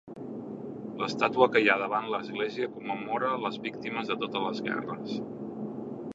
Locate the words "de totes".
4.13-4.47